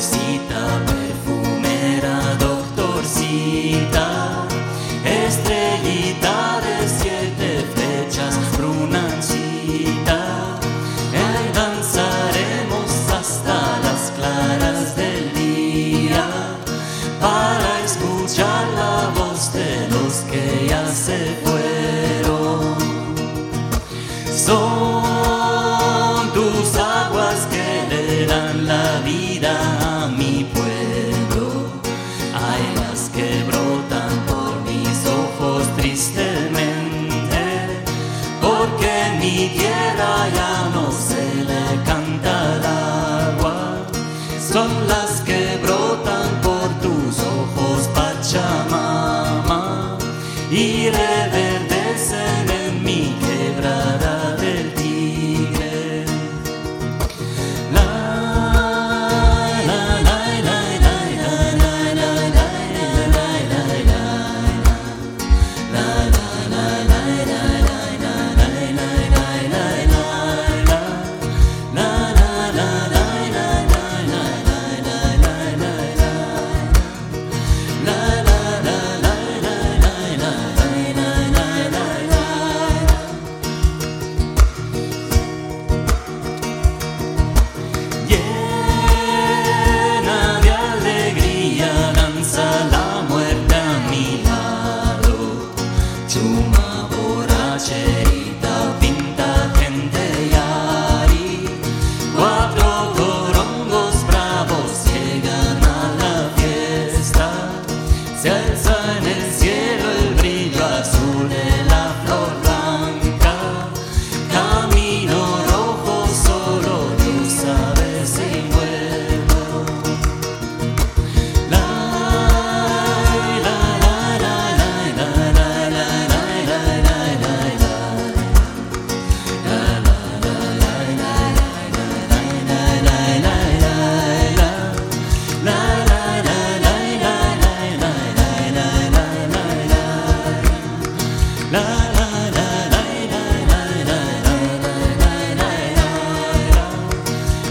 Doctorcita, 0.00 0.64
perfumera, 0.86 2.16
doctorcita, 2.38 4.08
estrellita 5.04 6.36
de 6.64 6.88
siete 6.88 7.48
flechas, 7.74 8.34
brunancita. 8.56 10.18
Ahí 11.12 11.50
danzaremos 11.52 12.90
hasta 13.12 13.56
las 13.80 14.02
claras 14.16 14.96
del 14.96 15.34
día 15.34 16.26
para 17.20 17.80
escuchar 17.84 18.68
la 18.68 19.10
voz 19.20 19.52
de 19.52 19.86
los 19.90 20.14
que 20.30 20.66
ya 20.66 20.86
se 20.86 21.36
fueron. 21.44 22.74
Son 24.34 24.79
que 33.14 33.44
brotan 33.44 34.10
por 34.26 34.60
mis 34.62 35.06
ojos 35.06 35.62
tristemente, 35.76 37.44
porque 38.40 38.92
mi 39.20 39.48
tierra 39.56 40.28
ya 40.34 40.70
no 40.74 40.90
se 40.90 41.22
le 41.44 41.84
canta 41.84 42.56
el 42.56 42.64
agua, 42.66 43.86
son 44.52 44.88
las 44.88 45.20
que 45.20 45.39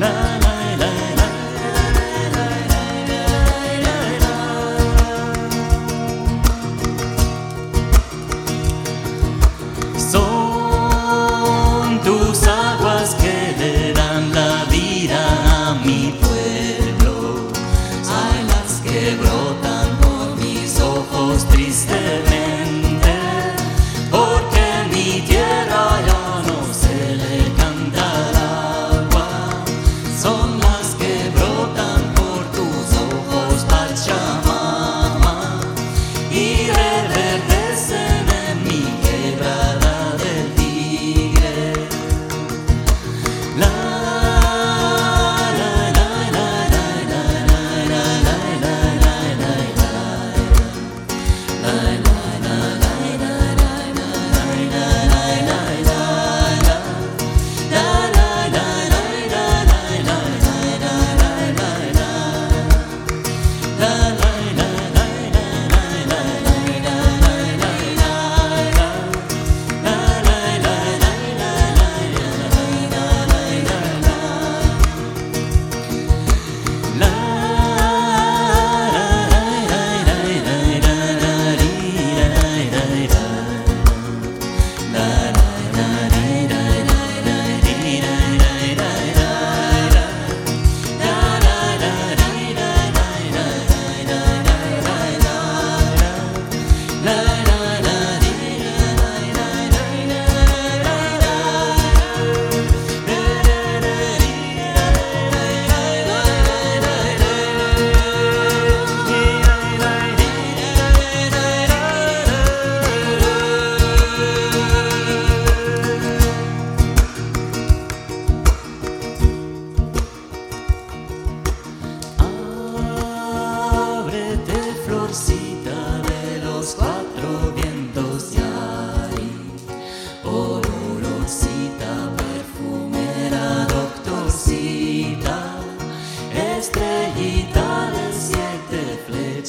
night. 0.00 0.29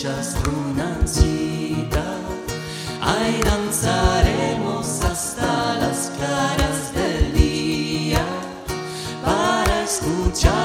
hecha 0.00 0.22
strunancita, 0.22 2.02
ahí 3.02 3.38
danzaremos 3.44 5.04
hasta 5.04 5.74
las 5.74 6.10
claras 6.16 6.94
del 6.94 7.34
día 7.34 8.24
para 9.22 9.82
escuchar. 9.82 10.59